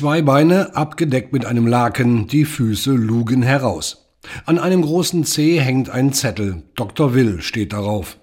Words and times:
Zwei 0.00 0.22
Beine 0.22 0.74
abgedeckt 0.76 1.34
mit 1.34 1.44
einem 1.44 1.66
Laken, 1.66 2.26
die 2.26 2.46
Füße 2.46 2.90
lugen 2.92 3.42
heraus. 3.42 4.08
An 4.46 4.58
einem 4.58 4.80
großen 4.80 5.24
Zeh 5.24 5.60
hängt 5.60 5.90
ein 5.90 6.14
Zettel. 6.14 6.62
Dr. 6.74 7.12
Will 7.12 7.42
steht 7.42 7.74
darauf. 7.74 8.16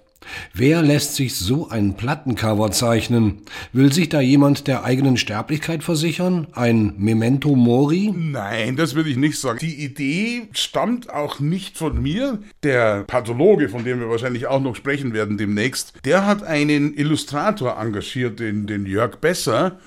Wer 0.52 0.82
lässt 0.82 1.14
sich 1.14 1.36
so 1.36 1.68
ein 1.68 1.96
Plattencover 1.96 2.72
zeichnen? 2.72 3.42
Will 3.72 3.92
sich 3.92 4.08
da 4.08 4.20
jemand 4.20 4.66
der 4.66 4.82
eigenen 4.82 5.16
Sterblichkeit 5.16 5.84
versichern? 5.84 6.48
Ein 6.52 6.94
Memento 6.98 7.54
Mori? 7.54 8.12
Nein, 8.12 8.74
das 8.74 8.96
würde 8.96 9.10
ich 9.10 9.16
nicht 9.16 9.38
sagen. 9.38 9.60
Die 9.60 9.84
Idee 9.84 10.48
stammt 10.50 11.08
auch 11.10 11.38
nicht 11.38 11.78
von 11.78 12.02
mir. 12.02 12.40
Der 12.64 13.04
Pathologe, 13.04 13.68
von 13.68 13.84
dem 13.84 14.00
wir 14.00 14.10
wahrscheinlich 14.10 14.48
auch 14.48 14.60
noch 14.60 14.74
sprechen 14.74 15.12
werden 15.12 15.38
demnächst, 15.38 15.92
der 16.04 16.26
hat 16.26 16.42
einen 16.42 16.92
Illustrator 16.94 17.78
engagiert, 17.78 18.40
den, 18.40 18.66
den 18.66 18.84
Jörg 18.84 19.20
Besser, 19.20 19.78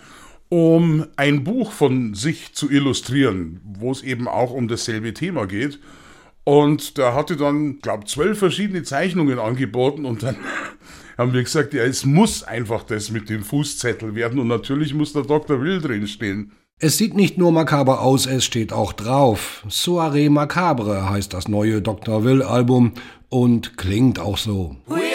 um 0.52 1.06
ein 1.16 1.46
Buch 1.46 1.72
von 1.72 2.14
sich 2.14 2.52
zu 2.52 2.70
illustrieren, 2.70 3.62
wo 3.64 3.90
es 3.90 4.04
eben 4.04 4.28
auch 4.28 4.52
um 4.52 4.68
dasselbe 4.68 5.14
Thema 5.14 5.48
geht. 5.48 5.80
Und 6.44 6.98
da 6.98 7.14
hatte 7.14 7.38
dann, 7.38 7.80
glaube 7.80 8.04
zwölf 8.04 8.40
verschiedene 8.40 8.84
Zeichnungen 8.84 9.40
angeboten 9.40 10.04
und 10.04 10.24
dann 10.24 10.36
haben 11.18 11.32
wir 11.32 11.42
gesagt, 11.42 11.74
ja, 11.74 11.84
es 11.84 12.04
muss 12.04 12.44
einfach 12.44 12.84
das 12.84 13.12
mit 13.12 13.30
dem 13.30 13.44
Fußzettel 13.44 14.14
werden 14.14 14.40
und 14.40 14.48
natürlich 14.48 14.94
muss 14.94 15.14
der 15.14 15.22
Dr. 15.22 15.62
Will 15.62 15.80
drinstehen. 15.80 16.52
Es 16.80 16.98
sieht 16.98 17.14
nicht 17.14 17.38
nur 17.38 17.54
makaber 17.54 18.02
aus, 18.02 18.26
es 18.26 18.44
steht 18.44 18.74
auch 18.74 18.92
drauf. 18.92 19.66
Soirée 19.70 20.30
Macabre 20.30 21.10
heißt 21.10 21.34
das 21.34 21.48
neue 21.48 21.82
Dr. 21.82 22.26
Will 22.26 22.42
Album 22.42 22.92
und 23.30 23.78
klingt 23.78 24.20
auch 24.20 24.38
so. 24.38 24.76
We 24.88 25.11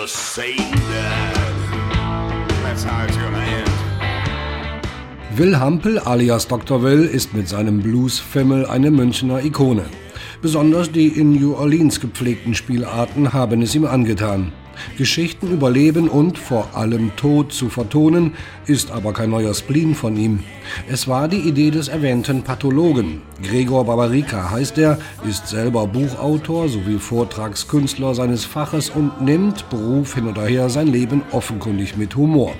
the 0.00 0.08
same 0.08 0.72
dad. 0.92 1.34
That's 2.64 2.84
how 2.84 3.04
it's 3.04 3.16
gonna 3.18 3.44
end. 3.58 3.68
Will 5.36 5.58
Hampel 5.58 5.98
alias 6.06 6.48
Dr. 6.48 6.82
Will 6.82 7.04
ist 7.04 7.34
mit 7.34 7.48
seinem 7.48 7.82
Blues-Fimmel 7.82 8.64
eine 8.66 8.90
Münchner 8.90 9.44
Ikone. 9.44 9.84
Besonders 10.40 10.90
die 10.90 11.08
in 11.08 11.32
New 11.32 11.54
Orleans 11.54 12.00
gepflegten 12.00 12.54
Spielarten 12.54 13.34
haben 13.34 13.60
es 13.60 13.74
ihm 13.74 13.84
angetan. 13.84 14.52
Geschichten 14.96 15.52
über 15.52 15.70
Leben 15.70 16.08
und 16.08 16.38
vor 16.38 16.76
allem 16.76 17.14
Tod 17.16 17.52
zu 17.52 17.68
vertonen, 17.68 18.34
ist 18.66 18.90
aber 18.90 19.12
kein 19.12 19.30
neuer 19.30 19.54
Spleen 19.54 19.94
von 19.94 20.16
ihm. 20.16 20.40
Es 20.88 21.08
war 21.08 21.28
die 21.28 21.40
Idee 21.40 21.70
des 21.70 21.88
erwähnten 21.88 22.42
Pathologen. 22.42 23.22
Gregor 23.42 23.84
Barbarica 23.84 24.50
heißt 24.50 24.78
er, 24.78 24.98
ist 25.28 25.48
selber 25.48 25.86
Buchautor 25.86 26.68
sowie 26.68 26.98
Vortragskünstler 26.98 28.14
seines 28.14 28.44
Faches 28.44 28.90
und 28.90 29.20
nimmt, 29.22 29.68
Beruf 29.70 30.14
hin 30.14 30.28
oder 30.28 30.46
her, 30.46 30.68
sein 30.68 30.88
Leben 30.88 31.22
offenkundig 31.32 31.96
mit 31.96 32.16
Humor. 32.16 32.54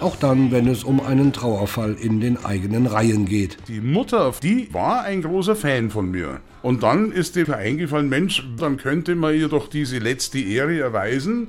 Auch 0.00 0.16
dann, 0.16 0.50
wenn 0.50 0.68
es 0.68 0.84
um 0.84 1.00
einen 1.00 1.32
Trauerfall 1.32 1.94
in 1.94 2.20
den 2.20 2.44
eigenen 2.44 2.86
Reihen 2.86 3.24
geht. 3.24 3.56
Die 3.68 3.80
Mutter, 3.80 4.32
die 4.42 4.72
war 4.72 5.02
ein 5.02 5.22
großer 5.22 5.56
Fan 5.56 5.90
von 5.90 6.10
mir. 6.10 6.40
Und 6.62 6.82
dann 6.82 7.12
ist 7.12 7.36
ihr 7.36 7.54
eingefallen, 7.56 8.08
Mensch, 8.08 8.46
dann 8.58 8.76
könnte 8.76 9.14
man 9.14 9.34
ihr 9.34 9.48
doch 9.48 9.68
diese 9.68 9.98
letzte 9.98 10.38
Ehre 10.38 10.78
erweisen 10.80 11.48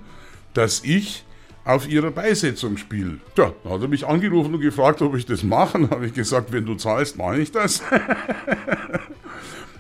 dass 0.58 0.84
ich 0.84 1.24
auf 1.66 1.88
ihrer 1.88 2.12
Beisetzung 2.12 2.78
spiele. 2.78 3.18
Tja, 3.36 3.52
da 3.64 3.70
hat 3.70 3.82
er 3.82 3.88
mich 3.88 4.08
angerufen 4.08 4.56
und 4.56 4.62
gefragt, 4.62 5.02
ob 5.02 5.16
ich 5.16 5.26
das 5.26 5.44
mache. 5.44 5.80
Dann 5.80 5.90
habe 5.92 6.08
ich 6.08 6.14
gesagt, 6.14 6.52
wenn 6.52 6.66
du 6.66 6.76
zahlst, 6.76 7.18
mache 7.18 7.40
ich 7.40 7.52
das. 7.52 7.84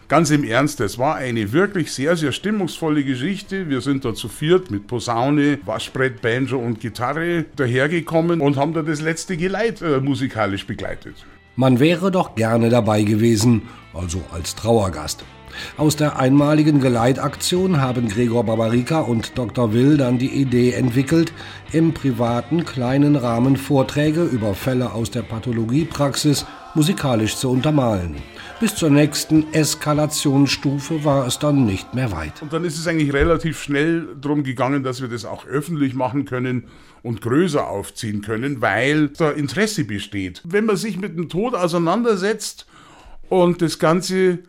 Ganz 0.09 0.29
im 0.29 0.45
Ernst, 0.45 0.79
es 0.79 0.97
war 0.97 1.15
eine 1.15 1.51
wirklich 1.51 1.91
sehr, 1.91 2.15
sehr 2.15 2.31
stimmungsvolle 2.31 3.03
Geschichte. 3.03 3.69
Wir 3.69 3.81
sind 3.81 4.05
da 4.05 4.13
zu 4.13 4.29
viert 4.29 4.71
mit 4.71 4.88
Posaune, 4.88 5.59
Waschbrett, 5.65 6.21
Banjo 6.21 6.59
und 6.59 6.79
Gitarre 6.79 7.44
dahergekommen 7.57 8.39
und 8.39 8.55
haben 8.55 8.73
da 8.73 8.83
das 8.83 9.01
letzte 9.01 9.35
Geleit 9.35 9.81
äh, 9.81 9.99
musikalisch 9.99 10.65
begleitet. 10.65 11.25
Man 11.57 11.79
wäre 11.79 12.11
doch 12.11 12.35
gerne 12.35 12.69
dabei 12.69 13.03
gewesen, 13.03 13.63
also 13.94 14.21
als 14.31 14.55
Trauergast. 14.55 15.25
Aus 15.77 15.95
der 15.95 16.19
einmaligen 16.19 16.79
Geleitaktion 16.79 17.81
haben 17.81 18.07
Gregor 18.07 18.43
Barbarica 18.43 19.01
und 19.01 19.37
Dr. 19.37 19.73
Will 19.73 19.97
dann 19.97 20.17
die 20.17 20.33
Idee 20.33 20.73
entwickelt, 20.73 21.33
im 21.71 21.93
privaten 21.93 22.65
kleinen 22.65 23.15
Rahmen 23.15 23.57
Vorträge 23.57 24.23
über 24.23 24.53
Fälle 24.53 24.93
aus 24.93 25.11
der 25.11 25.23
Pathologiepraxis 25.23 26.45
musikalisch 26.75 27.35
zu 27.35 27.49
untermalen. 27.49 28.15
Bis 28.59 28.75
zur 28.75 28.89
nächsten 28.89 29.53
Eskalationsstufe 29.53 31.03
war 31.03 31.27
es 31.27 31.37
dann 31.37 31.65
nicht 31.65 31.93
mehr 31.93 32.11
weit. 32.11 32.41
Und 32.41 32.53
dann 32.53 32.63
ist 32.63 32.77
es 32.77 32.87
eigentlich 32.87 33.13
relativ 33.13 33.61
schnell 33.61 34.15
darum 34.19 34.43
gegangen, 34.43 34.83
dass 34.83 35.01
wir 35.01 35.07
das 35.07 35.25
auch 35.25 35.45
öffentlich 35.45 35.93
machen 35.93 36.25
können 36.25 36.65
und 37.03 37.21
größer 37.21 37.67
aufziehen 37.67 38.21
können, 38.21 38.61
weil 38.61 39.09
da 39.09 39.31
Interesse 39.31 39.83
besteht. 39.83 40.41
Wenn 40.43 40.65
man 40.65 40.77
sich 40.77 40.97
mit 40.97 41.17
dem 41.17 41.29
Tod 41.29 41.53
auseinandersetzt 41.53 42.65
und 43.29 43.61
das 43.61 43.79
Ganze 43.79 44.39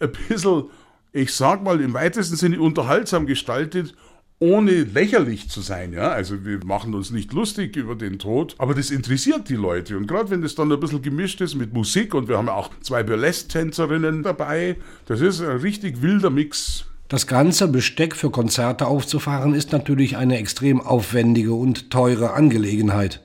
ein 0.00 0.12
bisschen, 0.28 0.64
ich 1.12 1.32
sag 1.32 1.62
mal, 1.62 1.80
im 1.80 1.94
weitesten 1.94 2.36
Sinne 2.36 2.60
unterhaltsam 2.60 3.26
gestaltet, 3.26 3.94
ohne 4.40 4.82
lächerlich 4.82 5.48
zu 5.48 5.60
sein. 5.60 5.92
Ja? 5.92 6.10
Also 6.10 6.44
wir 6.44 6.64
machen 6.64 6.94
uns 6.94 7.10
nicht 7.10 7.32
lustig 7.32 7.76
über 7.76 7.94
den 7.94 8.18
Tod, 8.18 8.54
aber 8.58 8.74
das 8.74 8.90
interessiert 8.90 9.48
die 9.48 9.54
Leute. 9.54 9.96
Und 9.96 10.06
gerade 10.06 10.30
wenn 10.30 10.42
das 10.42 10.54
dann 10.54 10.70
ein 10.72 10.80
bisschen 10.80 11.02
gemischt 11.02 11.40
ist 11.40 11.54
mit 11.54 11.72
Musik 11.72 12.14
und 12.14 12.28
wir 12.28 12.36
haben 12.36 12.48
auch 12.48 12.70
zwei 12.80 13.02
Burlesque-Tänzerinnen 13.02 14.22
dabei, 14.22 14.76
das 15.06 15.20
ist 15.20 15.40
ein 15.40 15.58
richtig 15.58 16.02
wilder 16.02 16.30
Mix. 16.30 16.86
Das 17.08 17.26
ganze 17.26 17.68
Besteck 17.68 18.16
für 18.16 18.30
Konzerte 18.30 18.86
aufzufahren 18.86 19.54
ist 19.54 19.72
natürlich 19.72 20.16
eine 20.16 20.38
extrem 20.38 20.80
aufwendige 20.80 21.54
und 21.54 21.90
teure 21.90 22.32
Angelegenheit. 22.32 23.20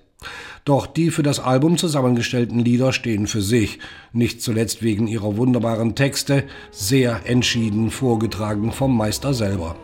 Doch 0.65 0.87
die 0.87 1.11
für 1.11 1.23
das 1.23 1.39
Album 1.39 1.77
zusammengestellten 1.77 2.59
Lieder 2.59 2.93
stehen 2.93 3.27
für 3.27 3.41
sich, 3.41 3.79
nicht 4.13 4.41
zuletzt 4.41 4.83
wegen 4.83 5.07
ihrer 5.07 5.37
wunderbaren 5.37 5.95
Texte, 5.95 6.43
sehr 6.71 7.21
entschieden 7.25 7.91
vorgetragen 7.91 8.71
vom 8.71 8.95
Meister 8.95 9.33
selber. 9.33 9.75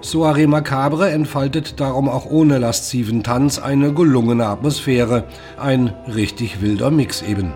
Soirée 0.00 0.46
Macabre 0.46 1.10
entfaltet 1.10 1.80
darum 1.80 2.08
auch 2.08 2.26
ohne 2.30 2.58
lasziven 2.58 3.24
Tanz 3.24 3.58
eine 3.58 3.92
gelungene 3.92 4.46
Atmosphäre, 4.46 5.24
ein 5.58 5.88
richtig 6.06 6.60
wilder 6.60 6.90
Mix 6.90 7.22
eben. 7.22 7.52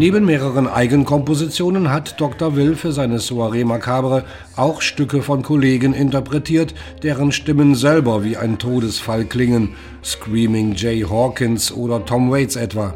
Neben 0.00 0.24
mehreren 0.24 0.66
Eigenkompositionen 0.66 1.92
hat 1.92 2.18
Dr. 2.18 2.56
Will 2.56 2.74
für 2.74 2.90
seine 2.90 3.18
Soirée 3.18 3.66
Macabre 3.66 4.24
auch 4.56 4.80
Stücke 4.80 5.20
von 5.20 5.42
Kollegen 5.42 5.92
interpretiert, 5.92 6.72
deren 7.02 7.32
Stimmen 7.32 7.74
selber 7.74 8.24
wie 8.24 8.38
ein 8.38 8.58
Todesfall 8.58 9.26
klingen, 9.26 9.74
Screaming 10.02 10.74
Jay 10.74 11.02
Hawkins 11.02 11.70
oder 11.70 12.02
Tom 12.06 12.30
Waits 12.30 12.56
etwa. 12.56 12.94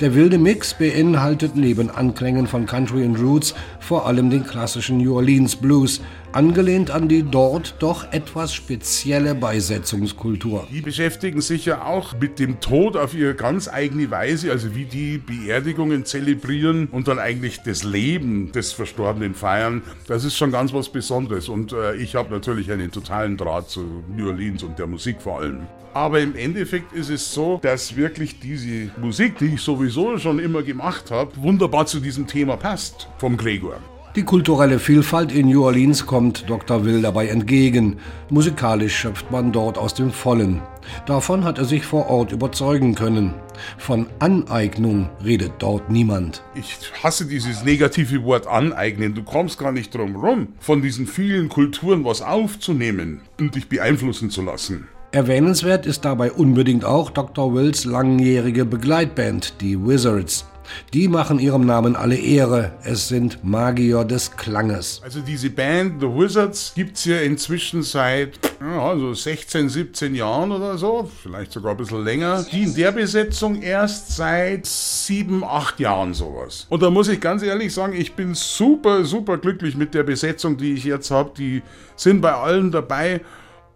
Der 0.00 0.14
wilde 0.14 0.38
Mix 0.38 0.72
beinhaltet 0.72 1.56
neben 1.56 1.90
Anklängen 1.90 2.46
von 2.46 2.64
Country 2.64 3.04
and 3.04 3.20
Roots 3.20 3.54
vor 3.78 4.06
allem 4.06 4.30
den 4.30 4.46
klassischen 4.46 4.96
New 4.96 5.14
Orleans 5.14 5.56
Blues, 5.56 6.00
angelehnt 6.32 6.90
an 6.90 7.08
die 7.08 7.22
dort 7.22 7.76
doch 7.80 8.12
etwas 8.12 8.54
spezielle 8.54 9.34
Beisetzungskultur. 9.34 10.66
Die 10.70 10.80
beschäftigen 10.80 11.40
sich 11.40 11.66
ja 11.66 11.84
auch 11.84 12.14
mit 12.20 12.38
dem 12.38 12.60
Tod 12.60 12.96
auf 12.96 13.14
ihre 13.14 13.34
ganz 13.34 13.68
eigene 13.68 14.10
Weise, 14.10 14.50
also 14.50 14.74
wie 14.74 14.84
die 14.84 15.18
Beerdigungen 15.18 16.04
zelebrieren 16.04 16.88
und 16.88 17.08
dann 17.08 17.18
eigentlich 17.18 17.60
das 17.62 17.82
Leben 17.82 18.52
des 18.52 18.72
Verstorbenen 18.72 19.34
feiern. 19.34 19.82
Das 20.06 20.24
ist 20.24 20.36
schon 20.36 20.52
ganz 20.52 20.72
was 20.72 20.90
Besonderes 20.90 21.48
und 21.48 21.72
äh, 21.72 21.96
ich 21.96 22.14
habe 22.14 22.32
natürlich 22.32 22.70
einen 22.70 22.90
totalen 22.90 23.36
Draht 23.36 23.70
zu 23.70 24.04
New 24.16 24.28
Orleans 24.28 24.62
und 24.62 24.78
der 24.78 24.86
Musik 24.86 25.20
vor 25.20 25.40
allem. 25.40 25.66
Aber 25.92 26.20
im 26.20 26.36
Endeffekt 26.36 26.92
ist 26.92 27.10
es 27.10 27.34
so, 27.34 27.58
dass 27.62 27.96
wirklich 27.96 28.38
diese 28.38 28.90
Musik, 29.00 29.38
die 29.38 29.54
ich 29.54 29.60
sowieso 29.60 30.18
schon 30.18 30.38
immer 30.38 30.62
gemacht 30.62 31.10
habe, 31.10 31.32
wunderbar 31.36 31.86
zu 31.86 31.98
diesem 31.98 32.28
Thema 32.28 32.56
passt 32.56 33.08
vom 33.18 33.36
Gregor. 33.36 33.80
Die 34.16 34.24
kulturelle 34.24 34.80
Vielfalt 34.80 35.30
in 35.30 35.46
New 35.46 35.64
Orleans 35.64 36.04
kommt 36.04 36.50
Dr. 36.50 36.84
Will 36.84 37.00
dabei 37.00 37.28
entgegen. 37.28 37.98
Musikalisch 38.28 38.96
schöpft 38.96 39.30
man 39.30 39.52
dort 39.52 39.78
aus 39.78 39.94
dem 39.94 40.10
Vollen. 40.10 40.60
Davon 41.06 41.44
hat 41.44 41.58
er 41.58 41.64
sich 41.64 41.86
vor 41.86 42.10
Ort 42.10 42.32
überzeugen 42.32 42.96
können. 42.96 43.34
Von 43.78 44.08
Aneignung 44.18 45.08
redet 45.24 45.52
dort 45.60 45.90
niemand. 45.90 46.42
Ich 46.56 46.76
hasse 47.04 47.26
dieses 47.26 47.62
negative 47.62 48.24
Wort 48.24 48.48
aneignen. 48.48 49.14
Du 49.14 49.22
kommst 49.22 49.60
gar 49.60 49.70
nicht 49.70 49.94
drum 49.94 50.16
rum, 50.16 50.48
von 50.58 50.82
diesen 50.82 51.06
vielen 51.06 51.48
Kulturen 51.48 52.04
was 52.04 52.20
aufzunehmen 52.20 53.20
und 53.38 53.54
dich 53.54 53.68
beeinflussen 53.68 54.30
zu 54.30 54.42
lassen. 54.42 54.88
Erwähnenswert 55.12 55.86
ist 55.86 56.04
dabei 56.04 56.32
unbedingt 56.32 56.84
auch 56.84 57.10
Dr. 57.10 57.54
Wills 57.54 57.84
langjährige 57.84 58.64
Begleitband, 58.64 59.60
die 59.60 59.78
Wizards. 59.78 60.46
Die 60.92 61.08
machen 61.08 61.38
ihrem 61.38 61.66
Namen 61.66 61.96
alle 61.96 62.16
Ehre. 62.16 62.72
Es 62.82 63.08
sind 63.08 63.44
Magier 63.44 64.04
des 64.04 64.36
Klanges. 64.36 65.00
Also 65.04 65.20
diese 65.20 65.50
Band 65.50 66.00
The 66.00 66.06
Wizards 66.06 66.72
gibt 66.74 66.96
es 66.96 67.04
ja 67.04 67.18
inzwischen 67.20 67.82
seit 67.82 68.38
ja, 68.60 68.82
also 68.82 69.14
16, 69.14 69.68
17 69.68 70.14
Jahren 70.14 70.52
oder 70.52 70.76
so, 70.76 71.10
vielleicht 71.22 71.52
sogar 71.52 71.72
ein 71.72 71.76
bisschen 71.78 72.04
länger. 72.04 72.44
Die 72.50 72.64
in 72.64 72.74
der 72.74 72.92
Besetzung 72.92 73.62
erst 73.62 74.16
seit 74.16 74.66
7, 74.66 75.42
8 75.42 75.80
Jahren 75.80 76.12
sowas. 76.12 76.66
Und 76.68 76.82
da 76.82 76.90
muss 76.90 77.08
ich 77.08 77.20
ganz 77.20 77.42
ehrlich 77.42 77.72
sagen, 77.72 77.94
ich 77.94 78.14
bin 78.14 78.34
super, 78.34 79.04
super 79.04 79.38
glücklich 79.38 79.76
mit 79.76 79.94
der 79.94 80.02
Besetzung, 80.02 80.56
die 80.56 80.74
ich 80.74 80.84
jetzt 80.84 81.10
habe. 81.10 81.32
Die 81.36 81.62
sind 81.96 82.20
bei 82.20 82.32
allen 82.32 82.70
dabei 82.70 83.22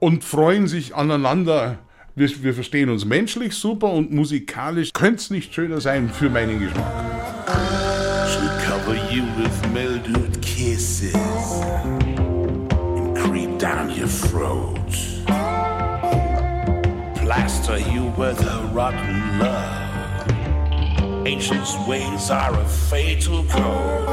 und 0.01 0.23
freuen 0.23 0.69
sich 0.69 0.95
aneinander 0.95 1.79
wir, 2.15 2.43
wir 2.43 2.55
verstehen 2.55 2.89
uns 2.91 3.05
menschlich 3.05 3.55
super 3.55 3.91
und 3.91 4.13
musikalisch 4.13 4.93
könnte 4.93 5.17
es 5.17 5.31
nicht 5.31 5.53
schöner 5.55 5.81
sein 5.81 6.09
für 6.09 6.31
meinen 6.31 6.61
Geschmack. 6.61 6.93
She'll 8.29 8.49
cover 8.65 8.95
you 9.13 9.25
with 9.37 9.73
mildewed 9.73 10.41
kisses 10.41 11.15
and 11.15 13.17
creep 13.17 13.59
down 13.59 13.91
your 13.91 14.07
throat. 14.09 14.75
Plaster 17.17 17.79
you 17.79 18.13
with 18.17 18.41
a 18.47 18.71
rotten 18.73 19.39
love. 19.39 19.83
Ancient 21.27 21.67
ways 21.89 22.31
are 22.31 22.55
a 22.55 22.65
fatal 22.65 23.45
code. 23.45 24.09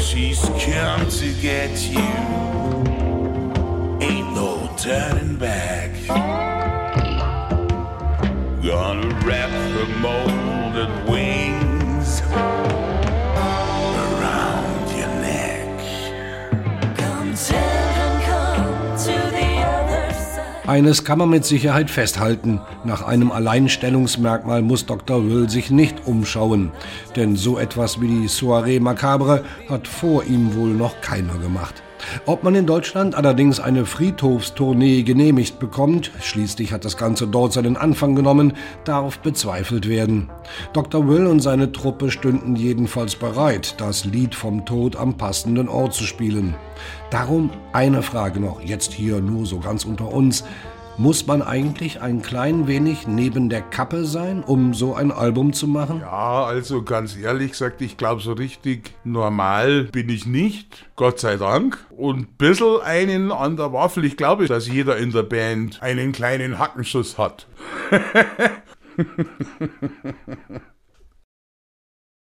She's 0.00 0.40
come 0.40 1.08
to 1.08 1.32
get 1.40 1.88
you. 1.88 2.00
Ain't 4.00 4.34
no 4.34 4.68
turning 4.76 5.13
wrap 9.24 9.50
her 9.50 9.86
molded 10.00 10.90
wings 11.08 12.20
around 14.06 14.90
your 14.98 15.08
neck. 15.20 15.78
Come 16.96 17.34
children, 17.34 18.12
come 18.28 18.96
to 18.98 19.14
the 19.32 19.48
other 19.64 20.12
side. 20.12 20.68
Eines 20.68 21.04
kann 21.04 21.18
man 21.18 21.30
mit 21.30 21.46
Sicherheit 21.46 21.90
festhalten. 21.90 22.60
Nach 22.84 23.02
einem 23.02 23.32
Alleinstellungsmerkmal 23.32 24.60
muss 24.60 24.84
Dr. 24.84 25.26
Will 25.26 25.48
sich 25.48 25.70
nicht 25.70 26.06
umschauen. 26.06 26.72
Denn 27.16 27.36
so 27.36 27.58
etwas 27.58 28.02
wie 28.02 28.08
die 28.08 28.28
Soirée 28.28 28.80
Macabre 28.80 29.42
hat 29.70 29.88
vor 29.88 30.24
ihm 30.24 30.54
wohl 30.54 30.70
noch 30.70 31.00
keiner 31.00 31.38
gemacht. 31.38 31.82
Ob 32.26 32.44
man 32.44 32.54
in 32.54 32.66
Deutschland 32.66 33.14
allerdings 33.14 33.60
eine 33.60 33.86
Friedhofstournee 33.86 35.02
genehmigt 35.02 35.58
bekommt, 35.58 36.10
schließlich 36.20 36.72
hat 36.72 36.84
das 36.84 36.96
Ganze 36.96 37.26
dort 37.26 37.52
seinen 37.52 37.76
Anfang 37.76 38.14
genommen, 38.14 38.54
darf 38.84 39.18
bezweifelt 39.18 39.88
werden. 39.88 40.30
Dr. 40.72 41.08
Will 41.08 41.26
und 41.26 41.40
seine 41.40 41.72
Truppe 41.72 42.10
stünden 42.10 42.56
jedenfalls 42.56 43.16
bereit, 43.16 43.74
das 43.78 44.04
Lied 44.04 44.34
vom 44.34 44.64
Tod 44.64 44.96
am 44.96 45.16
passenden 45.16 45.68
Ort 45.68 45.94
zu 45.94 46.04
spielen. 46.04 46.54
Darum 47.10 47.50
eine 47.72 48.02
Frage 48.02 48.40
noch, 48.40 48.60
jetzt 48.60 48.92
hier 48.92 49.20
nur 49.20 49.46
so 49.46 49.58
ganz 49.58 49.84
unter 49.84 50.12
uns. 50.12 50.44
Muss 50.96 51.26
man 51.26 51.42
eigentlich 51.42 52.00
ein 52.00 52.22
klein 52.22 52.68
wenig 52.68 53.08
neben 53.08 53.48
der 53.48 53.62
Kappe 53.62 54.04
sein, 54.04 54.44
um 54.44 54.74
so 54.74 54.94
ein 54.94 55.10
Album 55.10 55.52
zu 55.52 55.66
machen? 55.66 56.00
Ja, 56.00 56.44
also 56.44 56.82
ganz 56.82 57.16
ehrlich 57.16 57.50
gesagt, 57.50 57.82
ich 57.82 57.96
glaube, 57.96 58.22
so 58.22 58.32
richtig 58.32 58.92
normal 59.02 59.84
bin 59.84 60.08
ich 60.08 60.24
nicht. 60.24 60.86
Gott 60.94 61.18
sei 61.18 61.36
Dank. 61.36 61.84
Und 61.90 62.20
ein 62.20 62.26
bisschen 62.38 62.80
einen 62.82 63.32
an 63.32 63.56
der 63.56 63.72
Waffel. 63.72 64.04
Ich 64.04 64.16
glaube, 64.16 64.46
dass 64.46 64.68
jeder 64.68 64.96
in 64.96 65.10
der 65.10 65.24
Band 65.24 65.82
einen 65.82 66.12
kleinen 66.12 66.60
Hackenschuss 66.60 67.18
hat. 67.18 67.48